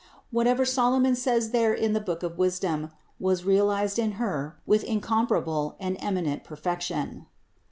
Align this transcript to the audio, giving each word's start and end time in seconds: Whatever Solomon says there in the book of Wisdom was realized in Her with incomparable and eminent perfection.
Whatever 0.31 0.65
Solomon 0.65 1.15
says 1.15 1.51
there 1.51 1.75
in 1.75 1.93
the 1.93 1.99
book 1.99 2.23
of 2.23 2.39
Wisdom 2.39 2.89
was 3.19 3.45
realized 3.45 3.99
in 3.99 4.13
Her 4.13 4.57
with 4.65 4.83
incomparable 4.83 5.75
and 5.79 5.95
eminent 5.99 6.43
perfection. 6.43 7.27